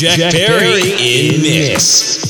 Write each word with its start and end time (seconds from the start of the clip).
Jack 0.00 0.30
Perry 0.30 0.92
in 0.92 1.42
mix. 1.42 2.18
une 2.22 2.27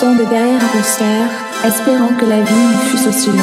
tombe 0.00 0.28
derrière 0.28 0.62
un 0.62 0.68
concert, 0.68 1.28
espérant 1.64 2.14
que 2.18 2.24
la 2.24 2.40
vie 2.40 2.76
fût 2.90 3.08
aussi 3.08 3.28
longue. 3.28 3.38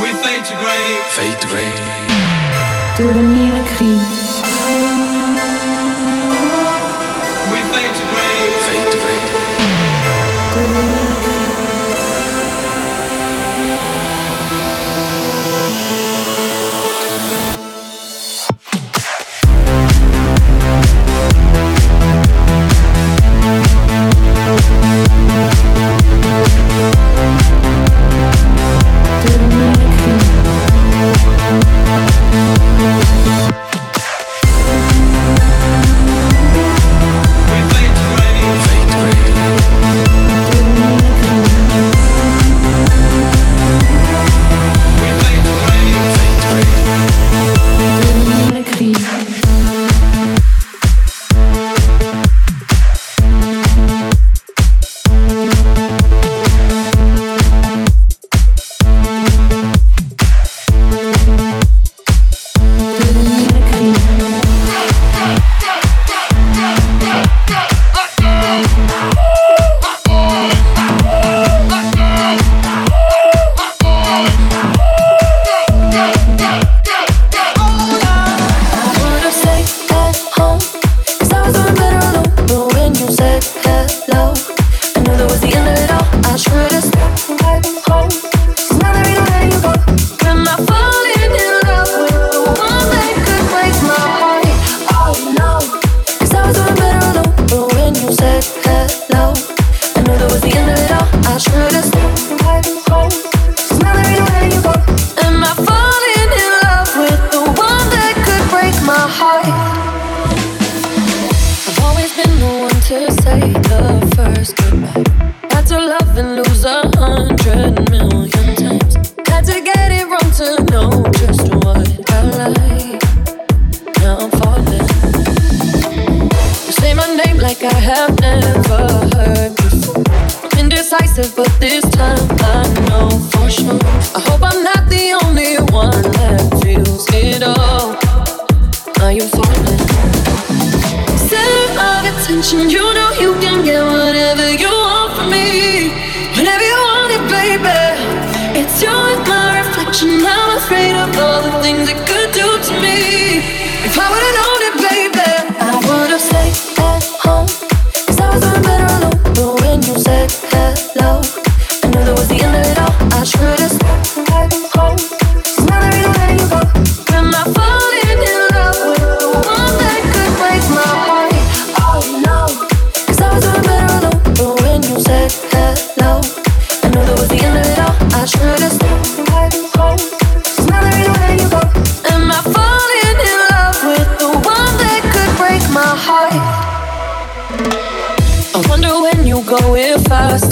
We 0.00 0.10
fade 0.22 0.44
to 0.44 0.54
grey. 0.60 0.84
Fade 1.08 1.40
to 1.40 1.48
grey. 1.48 1.72
Devenir. 2.98 4.33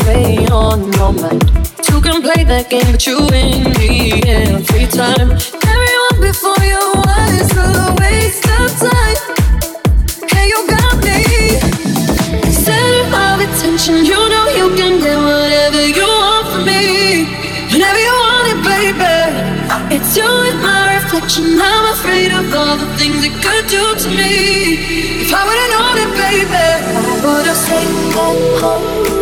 play 0.03 0.47
on 0.49 0.93
your 0.93 1.13
mind. 1.13 1.43
Two 1.83 2.01
can 2.01 2.23
play 2.23 2.45
that 2.45 2.67
game, 2.71 2.91
but 2.91 3.05
you 3.07 3.19
win 3.31 3.73
me 3.79 4.23
every 4.27 4.87
time. 4.87 5.29
Everyone 5.73 6.19
before 6.21 6.63
you 6.73 6.83
was 7.07 7.51
a 7.67 7.71
waste 8.01 8.47
of 8.59 8.71
time. 8.83 9.19
Hey, 10.33 10.47
you 10.53 10.61
got 10.67 10.97
me. 11.07 11.23
Center 12.51 13.15
of 13.27 13.39
attention, 13.47 14.05
you 14.05 14.21
know 14.33 14.47
you 14.59 14.67
can 14.79 14.99
get 15.05 15.19
whatever 15.19 15.83
you 15.99 16.07
want 16.07 16.47
from 16.51 16.63
me. 16.67 16.83
Whenever 17.71 18.01
you 18.07 18.15
want 18.23 18.47
it, 18.53 18.61
baby. 18.67 19.19
It's 19.95 20.17
you 20.17 20.29
and 20.51 20.61
my 20.63 20.97
reflection. 20.97 21.59
I'm 21.61 21.85
afraid 21.95 22.33
of 22.33 22.55
all 22.55 22.77
the 22.77 22.89
things 22.99 23.21
it 23.25 23.35
could 23.45 23.67
do 23.69 23.85
to 24.03 24.09
me. 24.19 25.25
If 25.25 25.31
I 25.33 25.41
would've 25.47 25.71
known 25.73 25.97
it, 26.05 26.13
baby, 26.23 26.69
I 26.97 27.21
would've 27.25 27.57
stayed 27.57 27.93
at 28.13 28.61
home. 28.63 29.22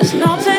There's 0.00 0.14
nothing. 0.14 0.49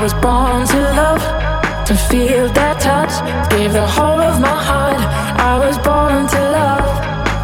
Was 0.00 0.14
born 0.14 0.66
to 0.66 0.80
love, 0.96 1.20
to 1.84 1.94
feel 1.94 2.48
that 2.54 2.80
touch, 2.80 3.12
give 3.50 3.74
the 3.74 3.86
whole 3.86 4.18
of 4.18 4.40
my 4.40 4.48
heart. 4.48 4.98
I 5.38 5.58
was 5.58 5.76
born 5.76 6.26
to 6.26 6.40
love, 6.58 6.88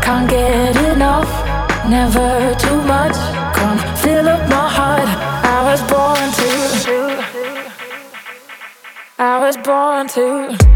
can't 0.02 0.28
get 0.30 0.74
enough, 0.94 1.28
never 1.86 2.54
too 2.59 2.80
much. 2.82 3.16
Come 3.54 3.78
fill 3.98 4.26
up 4.26 4.48
my 4.48 4.68
heart. 4.78 5.09
I 5.57 5.59
was 5.68 5.80
born 5.92 6.26
to. 6.38 6.50
I 9.18 9.38
was 9.38 9.57
born 9.59 10.09
to. 10.09 10.76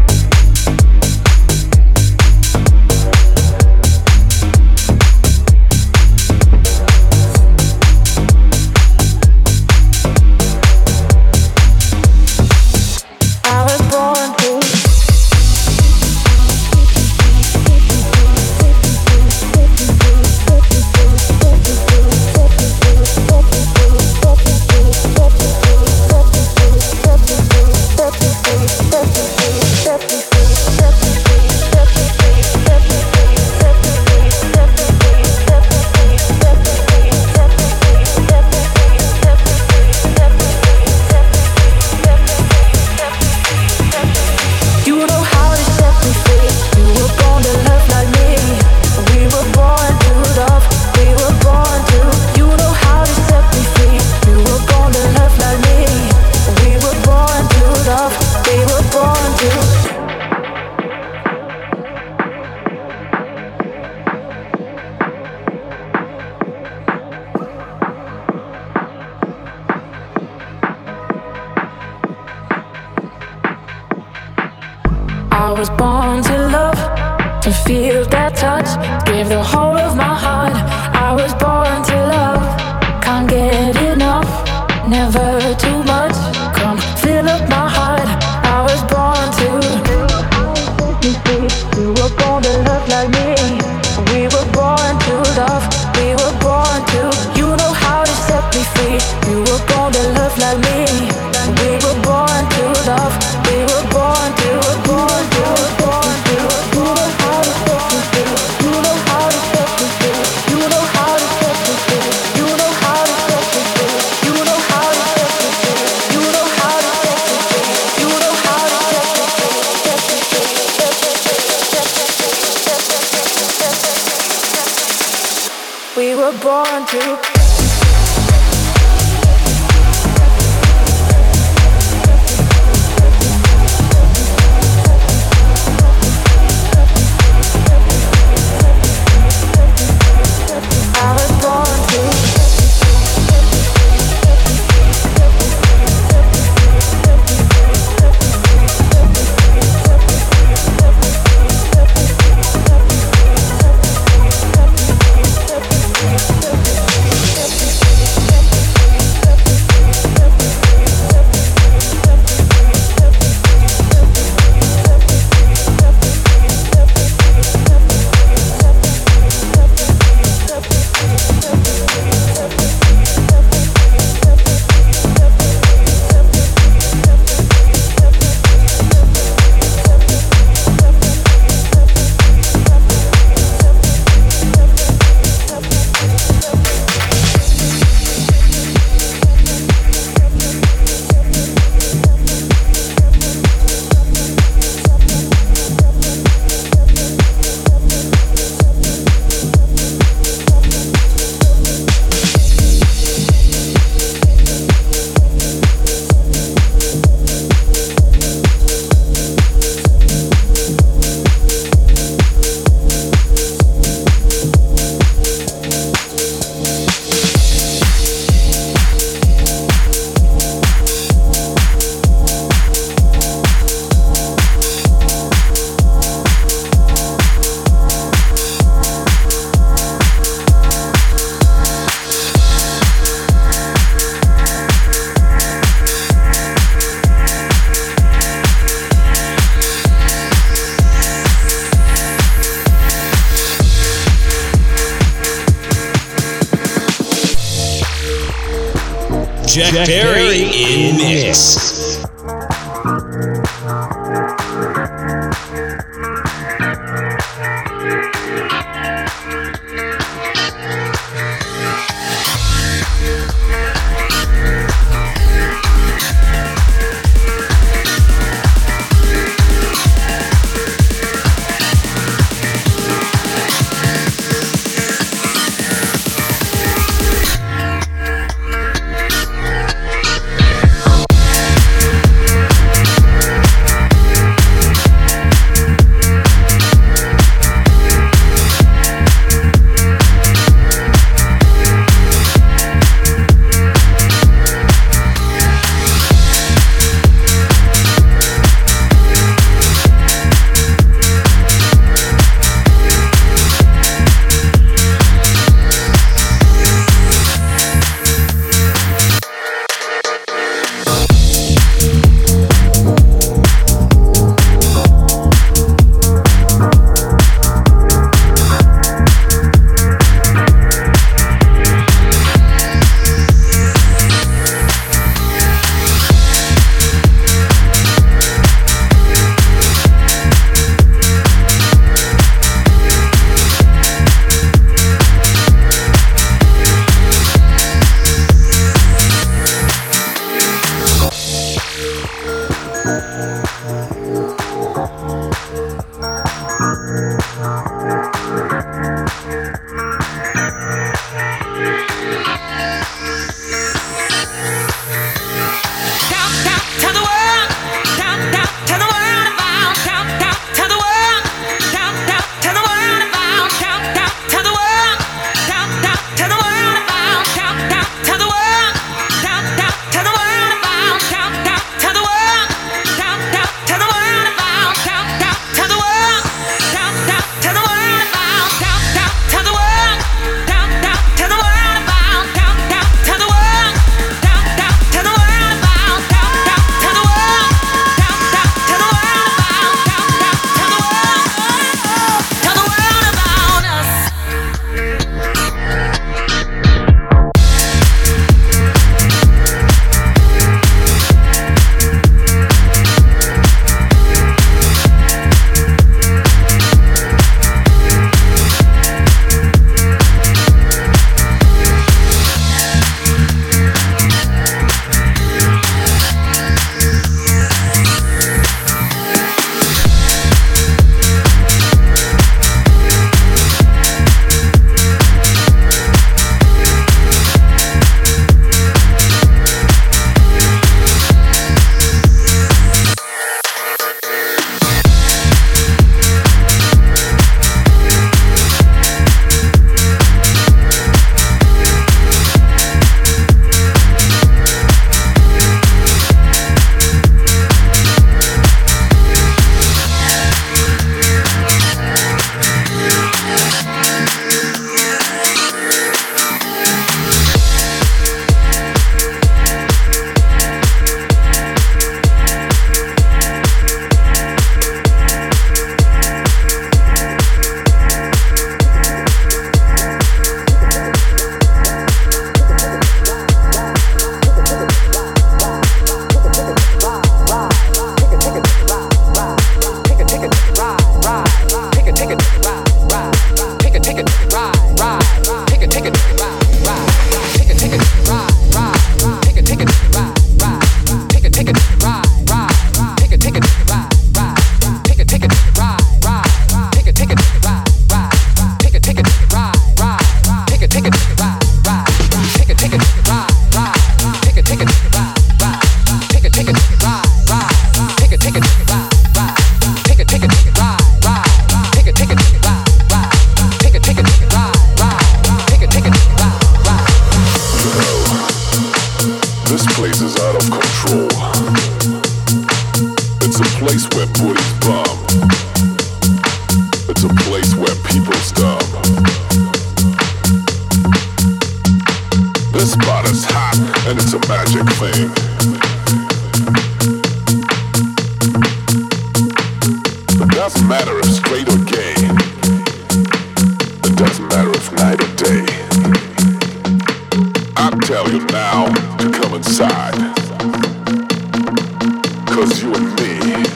Jive, 552.45 553.47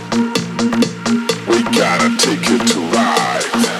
gotta 1.76 2.18
take 2.18 2.50
it 2.52 2.68
to 2.68 2.80
life. 2.80 3.75